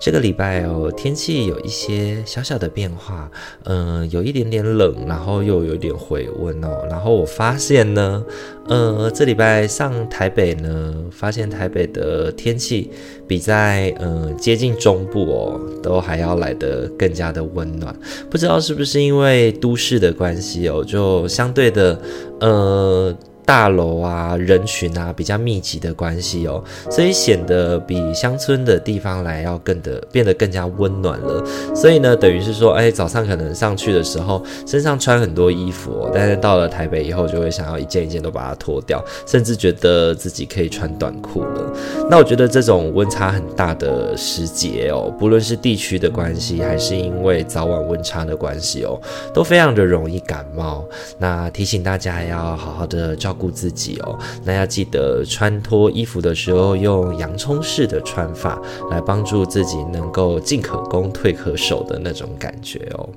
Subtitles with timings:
[0.00, 3.30] 这个礼拜哦，天气有一些小小的变化，
[3.64, 6.86] 嗯，有一点点冷，然后又有点回温哦。
[6.88, 8.24] 然后我发现呢，
[8.66, 12.90] 呃，这礼拜上台北呢，发现台北的天气
[13.28, 17.94] 比在嗯接近中部哦，都还要来得更加的温暖。
[18.30, 22.00] 不知道是不是因为都市的关系哦，就相对的，
[22.40, 23.14] 呃。
[23.50, 31.44] 大楼啊，人群啊，比较密集的关系哦，所以显得比乡村的地方来要更的变得更加温暖了。
[31.74, 41.72] 所以呢，等于是说，哎，早上可能上去的时候，身上穿很多衣服，但是到了台北以后，就会想要一件一件都把它脱掉，甚至觉得自己可以穿短裤了。
[42.08, 48.96] 那我觉得这种温差很大的时节哦，不论是地区的关系，还是因为早晚温差的关系哦，
[49.34, 50.84] 都非常的容易感冒。
[51.18, 53.39] 那提醒大家要好好的照顾。
[53.40, 63.08] 顾自己哦，那要记得穿脱衣服的时候用洋葱式的穿法，来帮助自己能够进可攻退可守的那种感觉哦。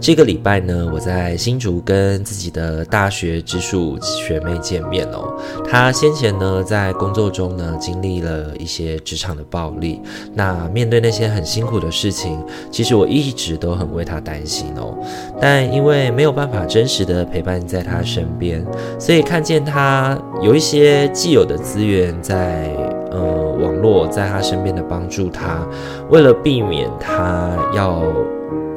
[0.00, 5.32] 这个礼拜呢，我在新竹跟自己的大学直属学妹见面哦。
[5.64, 10.00] 她先前呢在工作中呢经历了一些职场的暴力，
[10.34, 12.36] 那面对那些很辛苦的事情，
[12.68, 14.92] 其实我一直都很为她担心哦。
[15.40, 18.66] 但因为没有办法真实的陪伴在她身边，
[18.98, 22.74] 所以看见她有一些既有的资源在
[23.12, 23.20] 呃
[23.60, 25.64] 网络在她身边的帮助她，
[26.10, 28.02] 为了避免她要。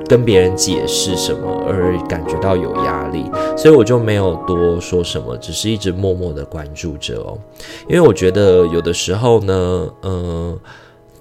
[0.07, 3.25] 跟别人解释什么而感觉到有压力，
[3.57, 7.37] 所以我就没有多说什么，只是一直默默的关注着哦，
[7.87, 10.59] 因为我觉得有的时候呢，嗯、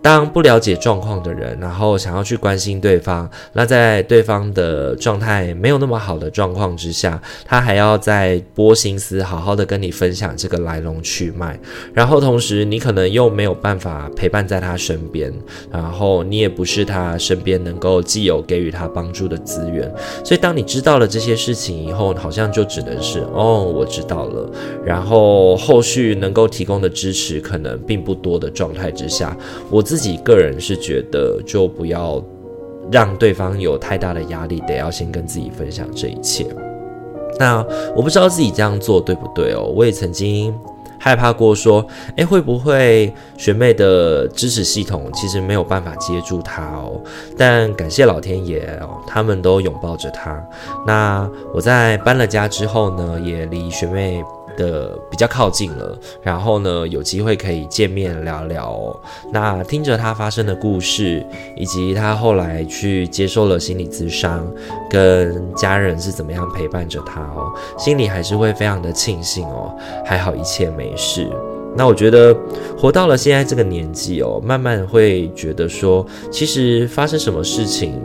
[0.05, 11.59] 当不了解状况的人，然后想要去关心对方，那在对方的状态没有那么好的状况之下，他还要再拨心思，好好的跟你分享这个来龙去脉，
[11.95, 15.33] 然后同时你可能又没有办法陪伴在他身边，
[15.73, 19.91] 然后你也不是他身边能够既有给予他帮助的资源，
[20.23, 24.51] 所以当你知道了这些事情以后，好像就只能是哦，我知道了，
[24.85, 29.35] 然后后续能够提供的支持可能并不多的状态之下，
[29.71, 29.94] 我自。
[29.95, 32.21] 自己个人是觉得，就不要
[32.91, 36.45] 让对方有太大的压力，得要先跟自己分享这一切。
[37.39, 39.73] 那我不知道自己这样做对不对哦？
[39.73, 40.53] 我也曾经
[40.99, 47.01] 害怕过，说，诶，会不会学妹的支持系统其实没有办法接住她哦？
[47.39, 50.45] 但感谢老天爷哦，他们都拥抱着她。
[50.85, 54.25] 那我在搬了家之后呢，也离学妹。
[54.57, 59.01] 的比较靠近了，然后呢，有机会可以见面聊聊。
[59.33, 61.25] 那听着他发生的故事，
[61.57, 64.47] 以及他后来去接受了心理咨商，
[64.91, 71.29] 跟家人是怎么样陪伴着他哦，心里还是会非常的庆幸哦，还好一切没事。
[71.77, 72.37] 那我觉得
[72.79, 78.01] 活到了现在这个年纪哦，慢慢会觉得说，其实发生什么事情。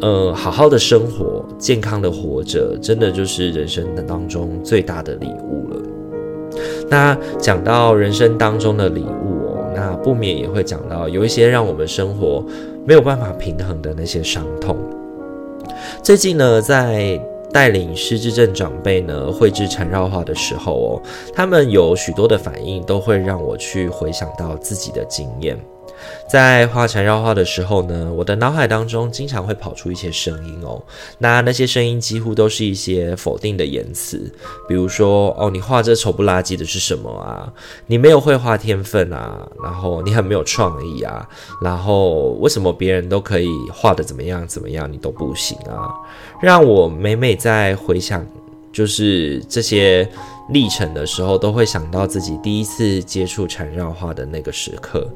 [0.00, 5.73] 呃，好好的生活，健康的活着，真的就是人生的当中最大的礼物了。
[6.88, 12.44] 那讲到人生当中的礼物哦，那不免也会讲到有一些让我们生活
[12.86, 14.76] 没有办法平衡的那些伤痛。
[16.02, 17.20] 最近呢，在
[17.52, 21.02] 带领失智症长辈呢绘制缠绕画的时候哦，
[21.32, 25.58] 他们有许多的反应都会让我去回想到自己的经验。
[26.28, 30.82] 在画缠绕画的时候呢，我的脑海当中经常会跑出一些声音哦。
[31.18, 34.32] 那那些声音几乎都是一些否定的言辞，
[34.68, 37.52] 比如说哦，你画这丑不拉几的是什么啊？
[37.86, 39.46] 你没有绘画天分啊？
[39.62, 41.28] 然后你很没有创意啊？
[41.62, 45.88] 然后为什么别人都可以画得怎么样怎么样，你都不行啊？
[46.40, 48.26] 让我每每在回想
[48.72, 50.08] 就是这些
[50.50, 55.08] 历程的时候，都会想到自己第一次接触缠绕画的那个时刻。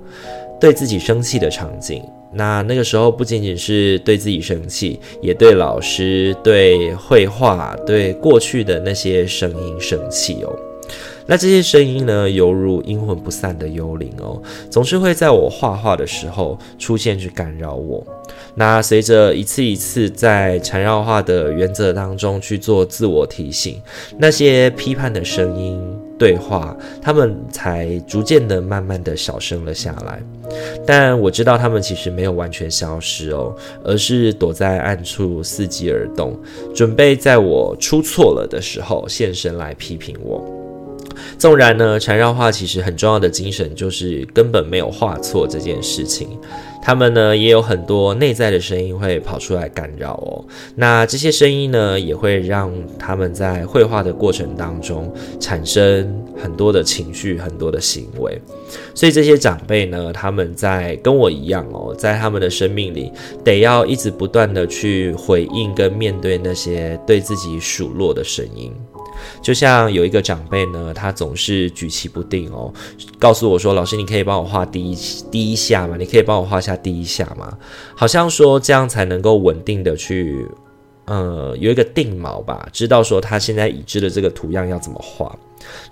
[0.61, 2.03] 对自己生气的场景，
[2.33, 10.53] 那那个时候不仅仅是对自己生气，也对老师、对绘画、对过去的那些声音生气哦。
[11.27, 18.05] 那这些声音呢，犹如阴魂不散的幽灵哦，总是会在我画画的时候出现去干扰我。
[18.55, 23.81] 那随着一次一次在缠绕画的原则当中去做自我提醒，
[24.19, 25.81] 那些批判的声音
[26.19, 30.21] 对话，他们才逐渐的、慢慢的小声了下来。
[30.87, 33.55] 但我知道他们其实没有完全消失哦，
[33.85, 36.37] 而是躲在暗处伺机而动，
[36.75, 40.45] 准备在我出错了的时候现身来批评我。
[41.37, 46.29] 纵然呢，缠绕画其实很重要的精神就是根本没有画错这件事情。
[46.81, 50.45] 他们呢也有很多内在的声音会跑出来干扰哦，
[50.75, 58.41] 那这些声音呢也会让他们在绘画的过程当中产生很多的情绪、很多的行为，
[58.95, 63.13] 所以这些长辈呢，他们在跟我一样哦，在他们的生命里
[63.45, 68.73] 得要一直不断的去回应跟面对那些对自己数落的声音。
[69.43, 72.73] 就像有一个长辈呢，他总是举棋不定哦，
[73.19, 74.97] 告诉我说：“老师，你可以帮我画第一
[75.31, 75.97] 第一下吗？
[75.99, 77.57] 你可以帮我画下第一下吗？”
[77.97, 80.47] 好像说这样才能够稳定的去，
[81.07, 85.37] 呃，有一个定锚吧，知道说他现在已知的这个图样要怎么画。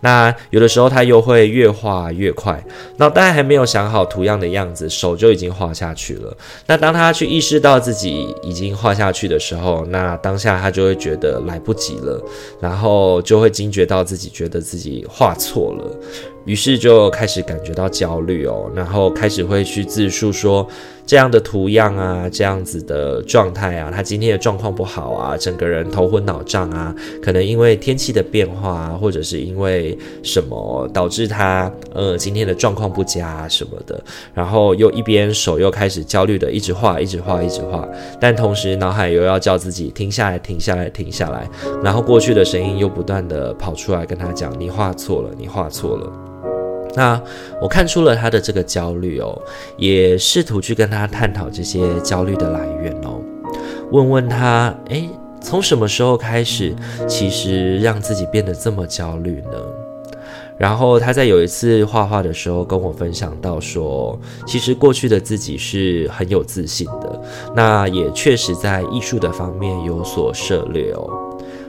[0.00, 2.64] 那有的时候他又会越画越快，
[2.98, 6.36] 脑袋还没有想好图样的样子，手就已经画下去了。
[6.66, 12.22] 那当他去意识到自己已经画下去的时候，那当下他就会觉得来不及了，
[12.60, 15.98] 然后就会惊觉到自己觉得自己画错了。
[16.46, 20.66] 于是就开始感觉到焦虑哦，然后开始会去自述说，
[21.04, 34.00] 这样的图样啊，这样子的状态啊，他今天的状况不好啊，整个人头昏脑胀啊，可能因为天气的变化啊，或者是因为什么导致他呃今天的状况不佳什么的，
[34.32, 37.88] 然后又一边手又开始焦虑的一直画，一直画，一直画，
[38.20, 41.48] 但同时脑海又要叫自己停下来，停下来，停下来，
[41.82, 46.35] 然后过去的声音又不断的跑出来跟他讲，你画错了，你画错了。
[46.96, 47.20] 那
[47.60, 49.38] 我看出了他的这个焦虑哦，
[49.76, 53.20] 也试图去跟他探讨这些焦虑的来源哦，
[53.92, 55.08] 问问他，诶，
[55.42, 56.74] 从什么时候开始，
[57.06, 59.60] 其实让自己变得这么焦虑呢？
[60.58, 67.20] 然后他在有一次画画的时候跟我分享到说，其实过去的自己是很有自信的，
[67.54, 71.06] 那也确实在艺术的方面有所涉猎哦。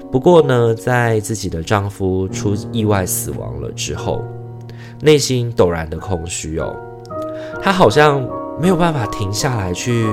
[0.10, 4.24] 不过呢，在自己的丈夫出意外死亡了之后。
[5.02, 6.76] 内心陡然的空虚哦，
[7.62, 8.28] 她好像
[8.60, 10.06] 没有办法停下来去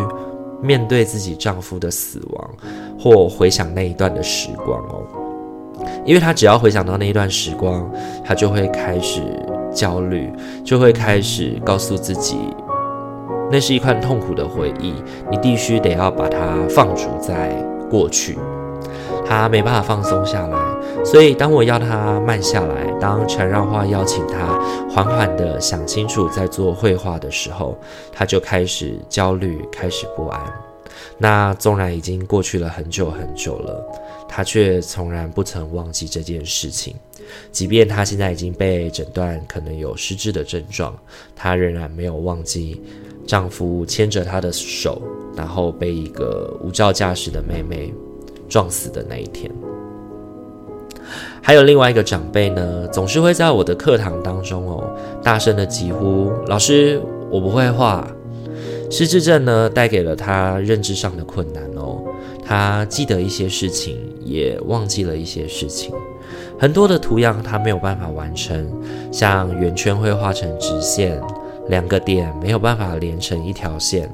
[0.60, 2.50] 面对自己丈夫的死亡，
[2.98, 5.02] 或回想那一段的时光哦，
[6.04, 7.90] 因为她只要回想到那一段时光，
[8.24, 9.20] 她就会开始
[9.72, 10.30] 焦虑，
[10.64, 12.36] 就会开始告诉自己，
[13.50, 14.94] 那是一块痛苦的回忆，
[15.30, 17.50] 你必须得要把它放逐在
[17.90, 18.38] 过去。
[19.26, 20.58] 她没办法放松下来，
[21.04, 27.78] 所以当我要她慢下来，当缠绕画邀请她缓缓地想清楚再做绘画的时候，
[28.10, 30.40] 她就开始焦虑，开始不安。
[31.18, 33.84] 那纵然已经过去了很久很久了，
[34.28, 36.96] 她却从然不曾忘记这件事情。
[37.52, 40.96] 即便她现在已经被诊断可能有失智的症状，
[41.36, 42.82] 她仍然没有忘记
[43.26, 45.02] 丈夫牵着她的手，
[45.36, 47.92] 然后被一个无照驾驶的妹妹。
[48.46, 49.50] 撞死的那一天，
[51.42, 58.06] 还有另外一个长辈呢，总是会在我的课堂当中哦，大声的疾呼：“老师，我不会画。”
[58.90, 62.00] 失智症呢，带给了他认知上的困难哦，
[62.44, 65.92] 他记得一些事情，也忘记了一些事情，
[66.58, 68.70] 很多的图样他没有办法完成，
[69.10, 71.20] 像圆圈会画成直线，
[71.68, 74.08] 两个点没有办法连成一条线。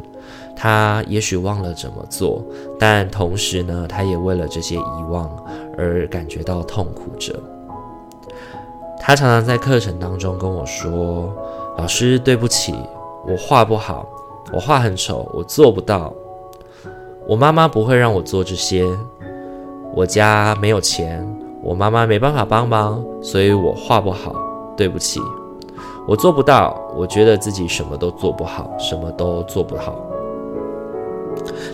[0.62, 2.44] 他也许忘了怎么做，
[2.78, 5.26] 但同时呢，他也为了这些遗忘
[5.78, 7.34] 而感觉到痛苦着。
[9.00, 11.32] 他常常在课程当中跟我说
[11.78, 12.74] ：“老师，对不起，
[13.26, 14.06] 我画不好，
[14.52, 16.12] 我画很丑，我做不到。
[17.26, 18.84] 我妈妈不会让我做这些，
[19.94, 21.26] 我家没有钱，
[21.62, 24.34] 我妈妈没办法帮忙，所以我画不好，
[24.76, 25.22] 对不起。”
[26.06, 29.94] 我做不到，我觉得自己什么都做不好，什么都做不好。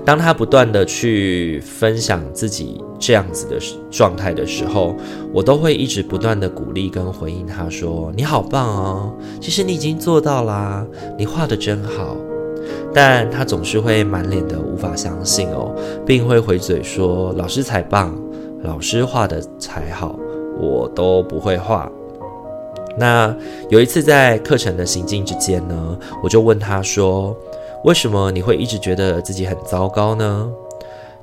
[0.05, 3.57] 当他不断地去分享自己这样子的
[3.91, 4.95] 状态的时候，
[5.33, 10.87] 我都会一直不断地鼓励跟回应他说：“你好棒哦，其实你已经做到啦，
[11.19, 12.17] 你画得真好。”
[12.95, 15.75] 但他总是会满脸的无法相信哦，
[16.07, 18.17] 并会回嘴说：“老师才棒，
[18.63, 20.19] 老师画的才好，
[20.59, 21.91] 我都不会画。”
[22.99, 23.35] 那
[23.69, 27.37] 有一次在课程的行进之间呢，我就问他说。
[27.87, 30.51] 为什么你会一直觉得自己很糟糕呢？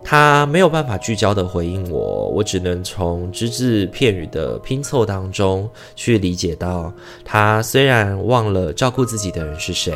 [0.02, 6.94] 他没有办法聚焦的回应我，我只能从只字片语的拼凑当中去理解到，
[7.26, 9.94] 他虽然忘了照顾自己的人是谁，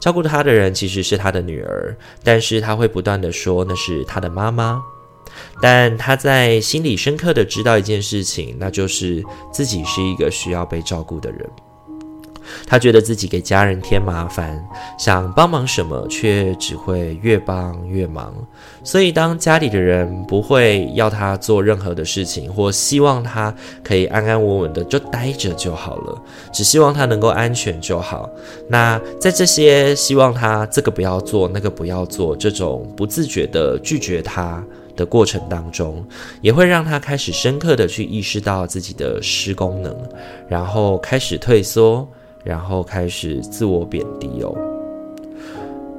[0.00, 4.82] 照顾他的人其实是他的女儿，但是他会不断的说那是他的妈妈，
[5.62, 9.22] 但他在心里深刻的知道一件事情，那就是
[9.52, 11.48] 自己是一个需要被照顾的人。
[12.66, 14.62] 他觉得自己给家人添麻烦，
[14.98, 18.34] 想帮忙什么，却只会越帮越忙。
[18.82, 28.28] 所以，当家里的人不会要他做任何的事情，或希望他可以安安稳稳的就待着就好了，只希望他能够安全就好。
[28.68, 34.64] 那在这些希望他这个不要做，那个不要做，这种不自觉的拒绝他
[34.96, 36.04] 的过程当中，
[36.40, 39.94] 也会让他开始深刻的去意识到自己的失功能，
[40.48, 42.08] 然后开始退缩。
[42.48, 44.56] 然后开始自我贬低哦，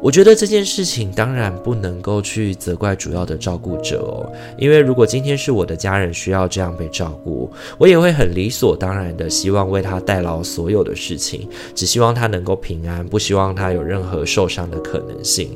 [0.01, 4.25] 我觉得这件事情当然不能够去责怪主要的照顾者哦，
[4.57, 15.55] 因为如果今天是我的家人需要这样被照顾，我也会很理所当然的希望为他代劳所有的事情，只希望他能够平安，不希望他有任何受伤的可能性。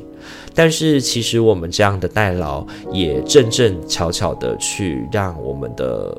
[0.54, 6.16] 但是其实我们这样的代劳，也正正巧巧的去让我们的。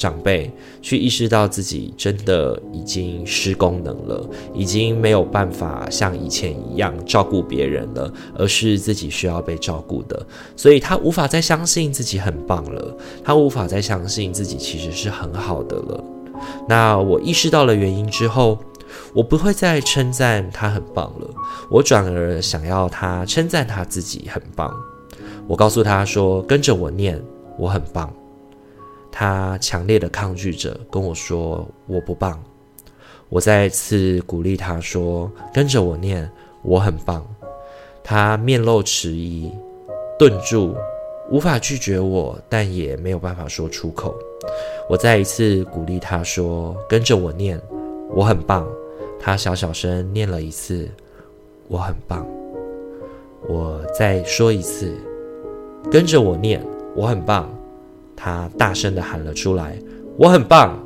[0.00, 10.26] 长辈去意识到自己真的已经失功能了，已经没有办法像以前一样照顾别人了，而是自己需要被照顾的，
[10.56, 16.02] 所以他无法再相信自己很棒了，他无法再相信自己其实是很好的了。
[16.66, 18.58] 那我意识到了原因之后，
[19.12, 21.28] 我不会再称赞他很棒了，
[21.70, 24.74] 我转而想要他称赞他自己很棒。
[25.46, 27.20] 我告诉他说：“跟着我念，
[27.58, 28.10] 我很棒。”
[29.12, 32.42] 他强烈的抗拒着，跟我说：“我不棒。”
[33.28, 36.28] 我再一次鼓励他说：“跟着我念，
[36.62, 37.24] 我很棒。”
[38.02, 39.52] 他面露迟疑，
[40.18, 40.74] 顿住，
[41.30, 44.14] 无法拒绝我，但也没有办法说出口。
[44.88, 47.60] 我再一次鼓励他说：“跟着我念，
[48.10, 48.66] 我很棒。”
[49.20, 50.88] 他小小声念了一次
[51.68, 52.26] ：“我很棒。”
[53.48, 54.92] 我再说一次
[55.90, 56.64] ：“跟着我念，
[56.96, 57.48] 我很棒。”
[58.22, 59.78] 他大声地喊了出来
[60.18, 60.78] ：“我很棒，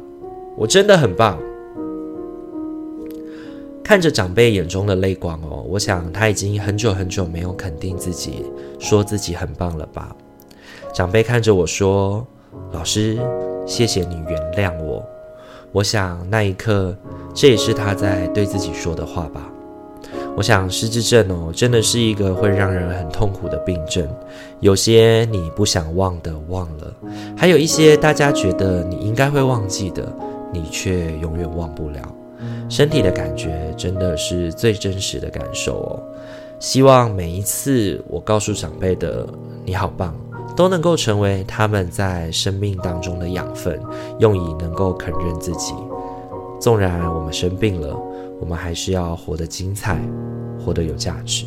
[0.56, 1.36] 我真的很棒。”
[3.82, 8.44] 看着长辈眼中的泪光哦，我想他已经很久很久没有肯定自己，
[8.78, 10.14] 说自己很棒了吧？
[10.94, 12.24] 长辈看着我说
[12.70, 13.18] ：“老师，
[13.66, 15.04] 谢谢你原谅我。”
[15.72, 16.96] 我想那一刻，
[17.34, 19.50] 这也是他在对自己说的话吧。
[20.36, 24.06] 我想失智症哦，真的是一个会让人很痛苦的病症。
[24.58, 26.92] 有些你不想忘的忘了，
[27.36, 30.12] 还有一些大家觉得你应该会忘记的，
[30.52, 32.00] 你却永远忘不了。
[32.68, 36.02] 身体的感觉真的是最真实的感受哦。
[36.58, 39.26] 希望每一次我告诉长辈的
[39.64, 40.14] “你好棒”，
[40.56, 43.80] 都能够成为他们在生命当中的养分，
[44.18, 45.74] 用以能够肯认自己。
[46.60, 47.96] 纵然我们生病了。
[48.44, 49.98] 我们还是要活得精彩，
[50.62, 51.46] 活得有价值。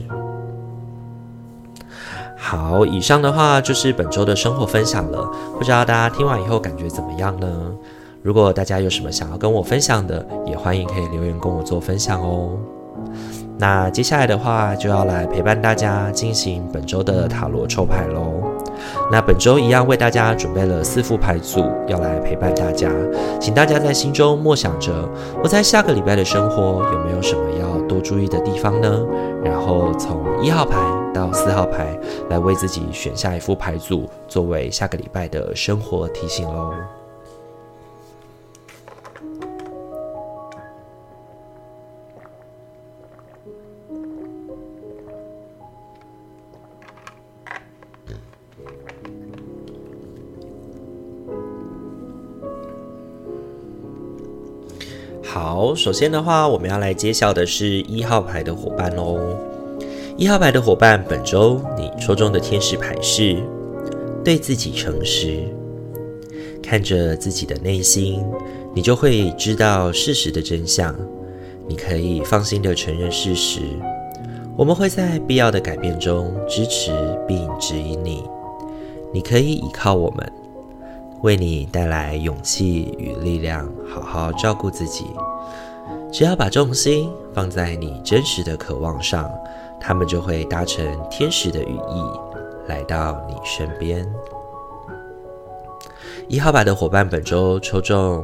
[2.35, 5.31] 好，以上的话就是本周的生活分享了。
[5.59, 7.47] 不知道大家听完以后感觉怎么样呢？
[8.23, 12.57] 如果大家有什么想要跟我分享的，也欢迎可以留言跟我做分享哦。
[13.59, 18.36] 那接下来的话就要来陪伴大家进行本周的塔罗抽牌喽。
[19.11, 22.89] 那本周一样为大家准备了四副牌组，要来陪伴大家，
[23.39, 24.91] 请大家在心中默想着，
[25.43, 29.05] 我在下个礼拜的生活有没有什么要多注意的地方呢？
[29.43, 30.77] 然后从一号牌
[31.13, 31.97] 到四号牌
[32.29, 36.96] 来为自己选下一副牌组，作为下个礼拜的生活提醒喽。
[55.39, 59.19] 好，首先的话，我们要来揭晓的是一号牌的伙伴喽。
[60.17, 63.37] 一号牌的伙伴，本周你抽中的天使牌是
[64.25, 65.43] 对自己诚实。
[66.63, 68.25] 看着自己的内心，
[68.73, 70.95] 你就会知道事实的真相。
[71.67, 73.61] 你可以放心的承认事实。
[74.57, 76.91] 我们会在必要的改变中支持
[77.27, 78.23] 并指引你。
[79.13, 80.31] 你可以依靠我们，
[81.21, 85.05] 为你带来勇气与力量，好好照顾自己。
[86.11, 89.29] 只要把重心放在你真实的渴望上，
[89.79, 92.03] 他们就会搭乘天使的羽翼，
[92.67, 94.07] 来到你身边。
[96.27, 98.23] 一号牌的伙伴，本周抽中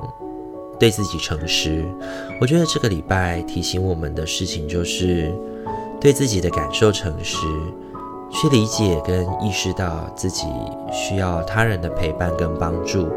[0.80, 1.86] 对自己诚实。
[2.40, 5.34] 我觉得这个礼拜提醒我们的事情就是
[6.00, 7.46] 对自己的感受诚实，
[8.34, 10.48] 去理解跟意识到自己
[10.92, 13.08] 需要他人的陪伴跟帮助。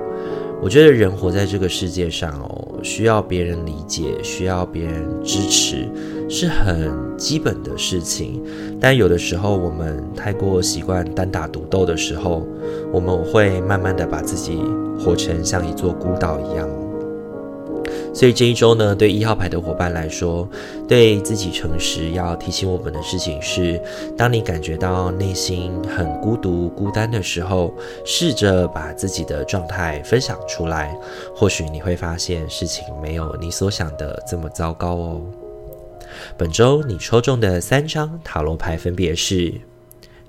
[0.63, 5.87] 我觉得人活在这个世界上哦，需要别人理解，需要别人支持，
[6.31, 8.43] 是很基本的事情。
[8.81, 12.47] 但有的时候，我们太过习惯单打独斗的时候，
[12.91, 14.59] 我们会慢慢的把自己
[14.99, 16.67] 活成像一座孤岛一样。
[18.17, 20.49] 所以这一周呢，对一号牌的伙伴来说，
[20.89, 23.79] 对自己诚实，要提醒我们的事情是：
[24.17, 27.75] 当你感觉到内心很孤独、孤单的时候，
[28.07, 30.99] 试着把自己的状态分享出来，
[31.35, 35.21] 或许你会发现事情没有你所想的这么糟糕哦。
[36.39, 39.53] 本周你抽中的三张塔罗牌分别是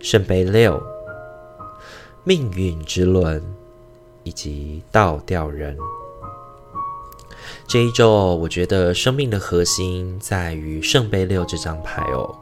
[0.02, 0.78] 圣杯六、
[2.26, 3.42] 命运之轮
[4.24, 5.78] 以及倒吊人。
[7.68, 12.34] 这一周，我觉得生命的核心在于圣杯六这张牌哦。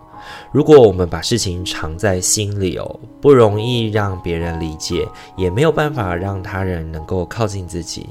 [0.52, 8.06] 如果我们把事情藏在心里哦，不容易让别人理解，也没有办法让他人能够靠近自己，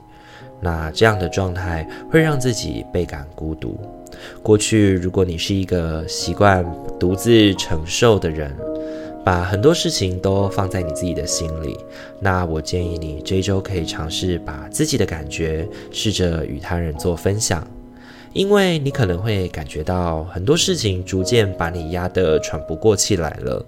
[0.61, 3.78] 那这样的状态会让自己倍感孤独。
[4.42, 6.66] 过去，如果你是一个习惯
[6.99, 8.52] 独自承受的人，
[9.25, 11.78] 把很多事情都放在你自己的心里，
[12.21, 17.66] 那我建议你这一周可以尝试把自己的感觉试着与他人做分享，
[18.35, 23.64] 因为你可能会感觉到很多事情逐渐把你压得喘不过气来了。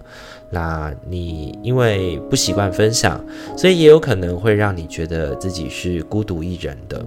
[0.50, 3.24] 那你因为不习惯分享，
[3.56, 7.02] 所以也有可能会让你觉得自己是孤独一人的。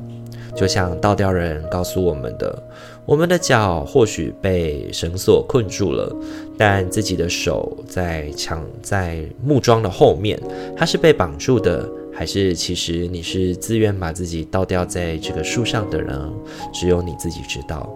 [0.55, 2.63] 就像倒吊人告诉我们的。
[3.09, 6.15] 我们的脚或许被绳索困住了，
[6.55, 10.39] 但自己的手在墙在木桩的后面，
[10.77, 16.31] 它是被绑住的，还是其实你是自愿把自己倒吊在这个树上的人？
[16.71, 17.89] 只有你自己知道。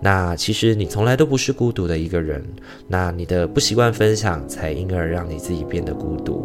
[0.00, 2.44] 那其实你从来都不是孤独的一个人，
[2.88, 6.44] 那你的不习惯分享，才因而让你自己变得孤独。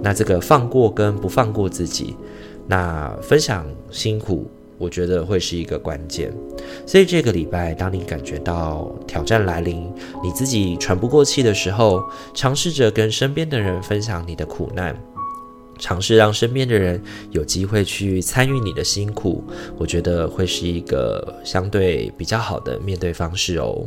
[0.00, 2.14] 那这个放过跟不放过自己，
[2.68, 4.46] 那分享辛苦。
[4.78, 6.32] 我觉得会是一个关键，
[6.86, 9.90] 所以这个礼拜，当你感觉到挑战来临，
[10.22, 12.02] 你自己喘不过气的时候，
[12.34, 14.94] 尝试着跟身边的人分享你的苦难，
[15.78, 19.42] 尝试让身边的人有机会去参与你的辛苦，
[19.78, 23.86] 我觉得会是一个相对比较好的面对方式哦。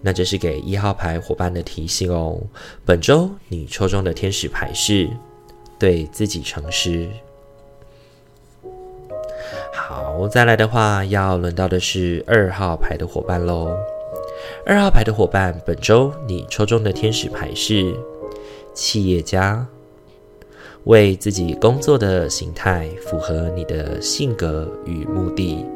[0.00, 2.40] 那这是给一号牌伙伴的提醒哦。
[2.84, 5.08] 本周你抽中的天使牌是
[5.78, 7.08] 对自己诚实。
[9.98, 13.76] 好，再来的话，要轮到的是二号牌的伙伴喽。
[14.64, 17.92] 二号牌的伙伴，本周你抽中的天使牌是
[18.72, 19.66] 企业家，
[20.84, 25.66] 为自己工作的形态符合你的性格与目的，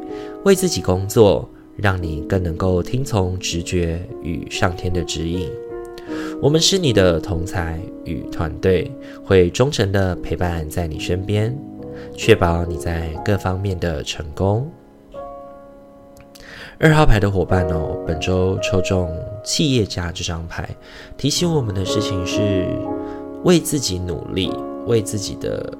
[0.44, 5.50] 为自己工作，让你更能够听从直觉与上天的指引。
[6.40, 8.88] 我们是你的同才与团队，
[9.24, 11.52] 会忠诚的陪伴在你身边。
[12.16, 14.70] 确保你在各方面的成功。
[16.78, 19.08] 二号牌的伙伴哦，本周抽中
[19.44, 20.68] 企业家这张牌，
[21.16, 22.66] 提醒我们的事情是
[23.44, 24.52] 为自己努力，
[24.86, 25.72] 为自己的。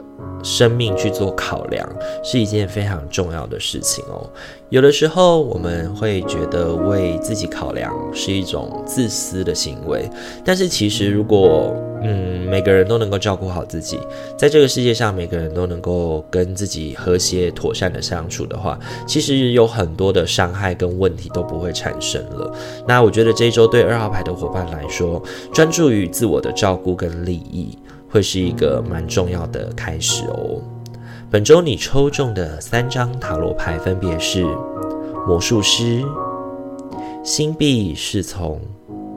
[0.43, 1.89] 生命去做考量
[2.23, 4.29] 是一件非常重要的事情哦。
[4.71, 10.09] 有的时候我们会觉得为自己考量是一种自私的行为，
[10.45, 13.99] 但是其实如果嗯每个人都能够照顾好自己，
[14.37, 22.51] 在这个世界上每个人都能够跟自己和谐妥善的相处的话，其实有很多的伤害跟问题都不会产生了。
[22.89, 27.77] 那我觉得这一周对二号牌的伙伴来说，专注于自我的照顾跟利益。
[28.12, 30.61] 会是一个蛮重要的开始哦。
[31.31, 34.44] 本周你抽中的三张塔罗牌分别是
[35.27, 36.03] 魔术师、
[37.25, 38.61] 星币侍从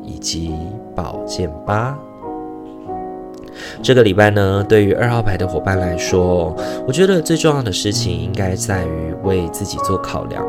[0.01, 0.55] 以及
[0.95, 1.93] 宝剑八。
[3.83, 6.55] 这个礼拜呢，对于二号牌的伙伴来说，
[6.87, 10.45] 我觉得最重要的事情应该在于为自己做考量。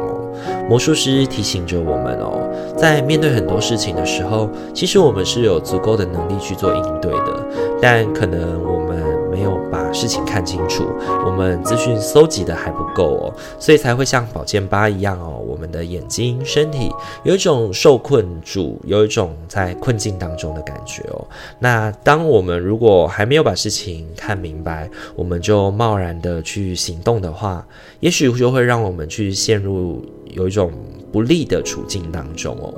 [0.69, 7.47] 魔术师提醒着我们哦，在面对很多事情的时候，其实我们是有足够的能力去做应对的，
[7.81, 8.97] 但可能我们
[9.31, 10.85] 没有把事情看清楚，
[11.25, 16.91] 我们资讯搜集的还不够哦，所以才会像宝剑八一样哦，我们的眼睛、身体
[17.23, 21.25] 有一种受困住，有一种在困境当中的感觉哦。
[21.59, 27.65] 那当我们如果还没有把事情看明白，我们就贸然的去行动的话，
[28.01, 30.05] 也许就会让我们去陷入
[30.37, 30.71] 有一种
[31.11, 32.73] 不利的处境当中哦。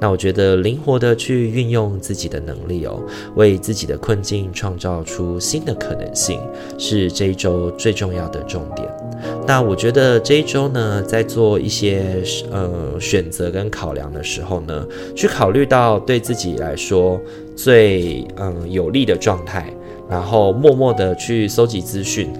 [0.00, 3.02] 那我觉得灵活的去运用自己的能力哦，
[3.34, 6.40] 为自己的困境创造出新的可能性，
[6.78, 8.88] 是这一周最重要的重点。
[9.46, 17.20] 那我觉得这一周呢，在做一些呃选择跟考量的时候呢，去考虑到对自己来说
[17.54, 19.70] 最嗯、有利的状态，
[20.08, 22.32] 然后默默的去搜集资讯。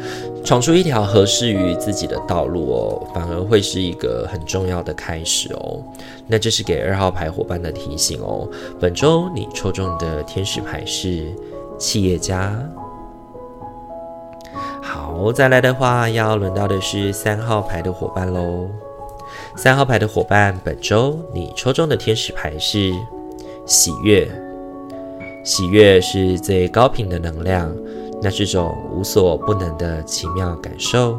[0.45, 5.83] 闯出一条合适于自己的道路哦，反而会是一个很重要的开始哦。
[6.27, 8.49] 那这是给二号牌伙伴的提醒哦。
[8.81, 11.27] 本周你抽中的天使牌是
[11.79, 12.59] 企业家。
[14.83, 18.69] 好，再来的话，要轮到的是三号牌的伙伴喽。
[19.57, 22.93] 三号牌的伙伴，本周你抽中的天使牌是
[23.67, 24.29] 喜悦。
[25.45, 27.73] 喜悦是最高频的能量。
[28.23, 31.19] 那是种无所不能的奇妙感受，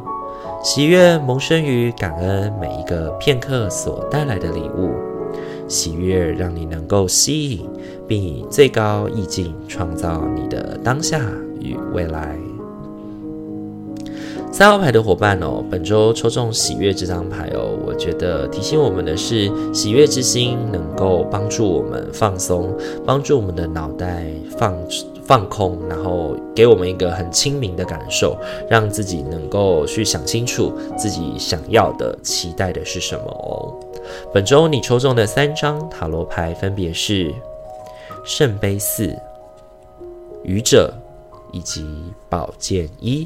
[0.64, 4.92] 喜悦萌生于感恩每一个片刻所带来的礼物，
[5.68, 7.68] 喜悦让你能够吸引，
[8.08, 11.20] 并以最高意境创造你的当下
[11.60, 12.38] 与未来。
[14.52, 22.72] 三号牌的伙伴哦，本周抽中喜悦这张牌哦，我觉得提醒我们的是，喜悦之心能够帮助我们放松，
[23.04, 24.76] 帮助我们的脑袋放。
[25.32, 28.38] 放空，然后给我们一个很清明的感受，
[28.70, 33.74] 让自己能够去想清楚自己想要的、期待的是什么哦。
[34.34, 37.34] 本周你抽中的三张塔罗牌分别是
[38.26, 39.18] 圣杯四、
[40.44, 40.94] 愚者
[41.54, 43.26] 以及宝剑一。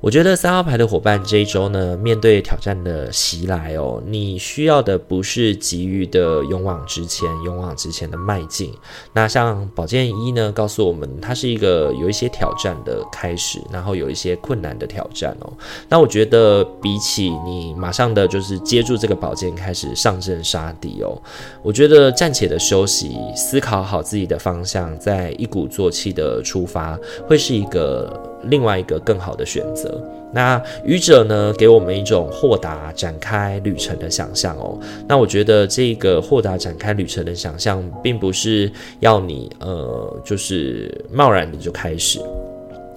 [0.00, 8.72] 我觉得三号牌的伙伴这一周呢，面对挑战的袭来哦，你需要的不是急于的勇往直前、勇往直前的迈进。
[9.12, 15.52] 那像宝剑一呢，告诉我们它是一个有一些挑战的开始，然后有一些困难的挑战哦。
[15.88, 21.20] 那我觉得比起你马上的就是接住这个宝剑开始上阵杀敌哦，
[21.60, 28.27] 我觉得暂且的休息，思考好自己的方向，再一鼓作气的出发，会是一个。
[28.44, 30.02] 另外一个更好的选择。
[30.32, 34.78] 那愚者呢，给我们一种豁达展开旅程的想象哦。
[35.06, 38.70] 那我觉得这个豁达展开旅程的想象，并不是
[39.00, 42.20] 要你呃，就是贸然的就开始。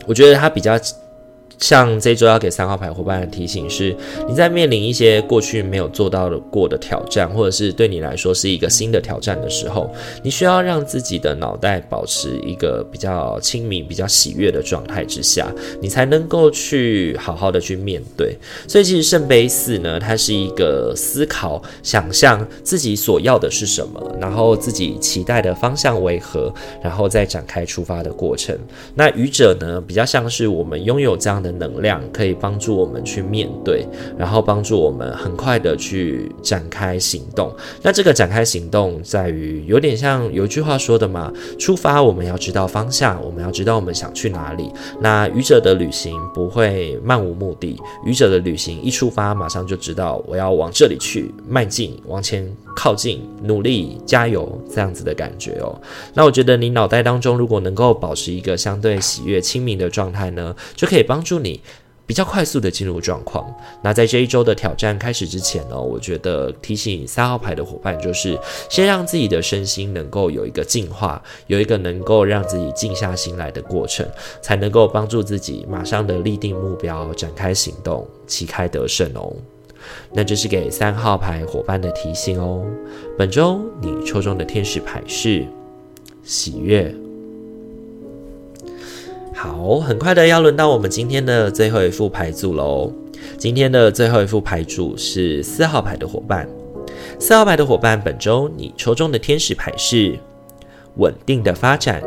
[0.05, 0.77] 我觉得他比较。
[1.61, 3.95] 像这周要给三号牌伙伴的提醒是，
[4.27, 9.89] 你在面临一些过去没有做到的过的挑战，或者是对你来说是一个新的挑战的时候，
[10.23, 18.35] 你需要让自己的脑袋保持一个比较清明、比较喜悦的状态之下，你才能够去好好的去面对。
[18.67, 28.57] 所以其实圣杯四呢，它是一个思考、想象自己所要的是什么，然后自己期待的方向为何，然后再展开出发的过程。
[28.95, 31.50] 那愚者呢，比较像是我们拥有这样的。
[31.51, 33.85] 能量可以帮助我们去面对，
[34.17, 37.53] 然后帮助我们很快的去展开行动。
[37.81, 44.71] 那这个展开行动在于有点像有一句话说的嘛，出发我们要知道方向，我们要知道我们想去哪里。
[45.01, 55.75] 那愚者的旅行不会漫无目的，愚者的旅行一出发马上就知道我要往这里去迈进，往前靠近，努力加油这样子的感觉哦。
[56.13, 61.40] 那我觉得你脑袋当中如果能够保持一个相对喜悦清明的状态呢，就可以帮助。
[61.43, 61.59] 你
[62.05, 63.49] 比较快速的进入状况。
[63.81, 68.37] 那在这一周的挑战开始之前呢，我觉得提醒三号牌的伙伴就是，
[68.69, 74.05] 先让自己的身心能够有一个净化，有一个能够让自己静下心来的过程，
[74.41, 79.33] 才能够帮助自己马上的立定目标，展开行动，旗开得胜哦。
[80.11, 82.65] 那这是给三号牌伙伴的提醒哦。
[83.17, 85.45] 本周你抽中的天使牌是
[86.23, 86.93] 喜悦。
[89.33, 92.91] 好，很快的要轮到我们今天的最后一副牌组喽。
[93.37, 96.47] 今天的最后一副牌组是四号牌的伙伴。
[97.17, 100.17] 四号牌的伙伴，本周你抽中的天使牌是
[100.97, 102.01] 稳定的发展。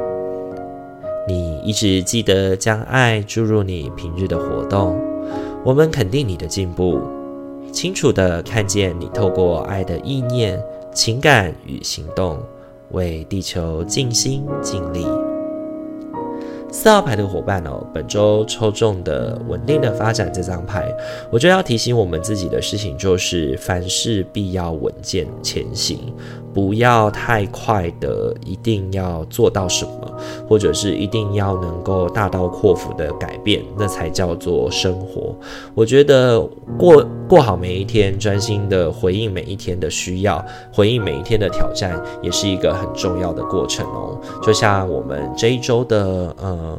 [1.26, 5.00] 你一直记得将爱注入你平日的活动，
[5.64, 7.00] 我们肯定你的进步，
[7.72, 12.38] 清楚的看见你透过爱的意念、情感与行动，
[12.90, 15.06] 为地球尽心尽力。
[16.74, 20.92] 四号牌的伙伴哦，本周抽中的稳定的发展这张牌，
[21.30, 26.12] 我就要提醒我们自己的事情就是，凡事必要稳健前行，
[26.52, 35.32] 不要太快的一定要做到什么，或者是一定要能够大刀阔斧的改变，那才叫做生活。
[35.76, 36.40] 我觉得
[36.76, 44.20] 过过好每一天，专心的回应每一天的需要，回应每一天的挑战，也是一个很重要的过程哦。
[44.42, 46.63] 就像我们这一周的呃。
[46.66, 46.79] 嗯，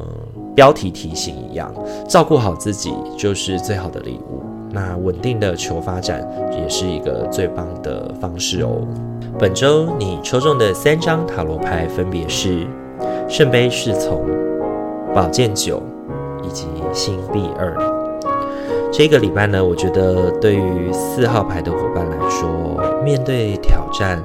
[0.55, 1.71] 标题提醒一样，
[2.07, 4.41] 照顾好自己就是最好的礼物。
[4.71, 8.81] 那稳定的求发展也是一个最棒的方式哦。
[9.37, 12.65] 本周你抽中的三张塔罗牌分别是
[13.29, 14.25] 圣杯侍从、
[15.13, 15.83] 宝剑九
[16.43, 17.77] 以及星币二。
[18.91, 22.49] 这个礼拜呢，我觉得对于四号牌的伙伴来说，
[23.03, 24.21] 面对挑战，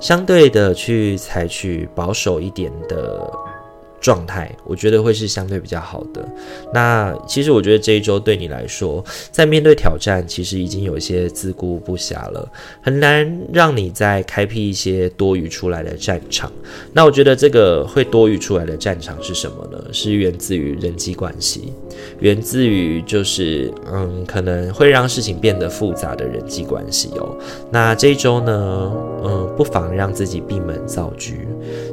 [0.00, 3.30] 相对的去采取保守一点的。
[4.04, 6.22] 状态，我觉得会是相对比较好的。
[6.74, 12.46] 那其实我觉得这一周对你来说，在面对挑战，其实已经有一些自顾不暇了，
[12.82, 16.52] 很难让你再开辟一些多余出来的战场。
[16.92, 19.82] 那我觉得这个会多余出来的战场是什么呢？
[19.90, 21.72] 是源自于人际关系，
[22.20, 27.34] 源自于就是嗯，可能会让事情变得复杂的人际关系哦。
[27.72, 28.92] 那这一周呢，
[29.24, 31.32] 嗯，不妨让自己闭门造车，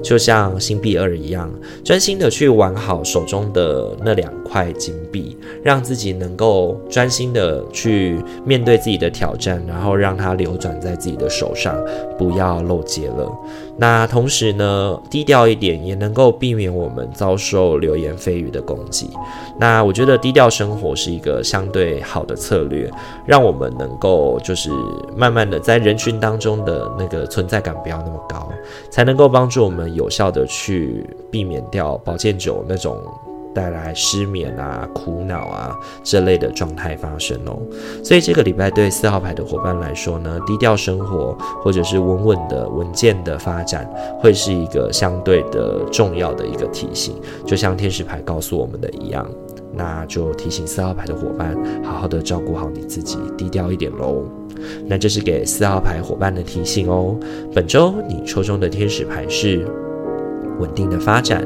[0.04, 1.50] 就像星币二一样，
[1.86, 11.78] 专心的去玩好手中的那两块金币，让自己能够专心的去面对自己的挑战，然后让它流转在自己的手上，
[12.18, 13.32] 不要漏接了。
[13.78, 19.10] 那同时呢，低调一点也能够避免我们遭受流言蜚语的攻击。
[19.60, 22.90] 那我觉得低调生活是一个相对好的策略，
[23.26, 24.70] 让我们能够就是
[25.16, 28.50] 慢慢的在人群当中的那个存在感不要那么高，
[28.90, 31.91] 才能够帮助我们有效的去避免掉。
[31.98, 32.98] 保健酒那种
[33.54, 37.60] 带来失眠啊、苦恼啊这类的状态发生哦，
[38.02, 43.86] 所以这个礼拜对四号牌的伙伴来说呢，低调生活或者是稳稳的、稳健的发展，
[44.22, 47.16] 会是一个相对的重要的一个提醒。
[47.46, 49.30] 就像天使牌告诉我们的一样，
[49.74, 54.24] 那就提醒四号牌的伙伴，好好的照顾好你自己，低调一点喽。
[54.86, 57.18] 那这是给四号牌伙伴的提醒哦。
[57.54, 59.68] 本周你抽中的天使牌是
[60.58, 61.46] 稳定的发展。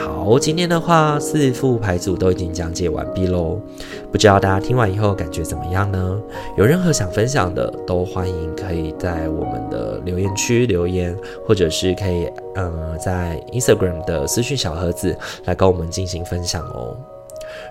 [0.00, 3.60] 好，今天的话，四副牌组都已经讲解完毕喽。
[4.12, 6.20] 不知道大家听完以后感觉怎么样呢？
[6.56, 16.96] 有任何想分享的，都欢迎可以在我们的留言区留言，或者是可以，呃，在 Instagram 的私讯小盒子来跟我们进行分享哦。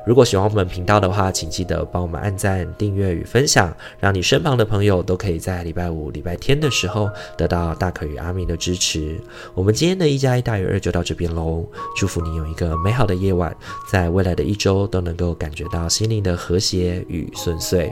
[0.07, 9.19] 如果喜欢我们频道的话，请记得帮我们按赞、订阅与分享，让你身旁的朋友都可以在礼拜五、礼拜天的时候得到大可与阿明的支持。
[9.53, 11.65] 我们今天的一加一大于二就到这边喽，
[11.97, 13.53] 祝福你有一个美好的夜晚，
[13.91, 17.91] 在未来的一周都能够感觉到心灵的和谐与顺遂。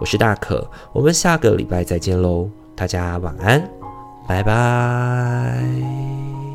[0.00, 3.70] 我是大可，我们下个礼拜再见喽，大家晚安，
[4.26, 6.53] 拜拜。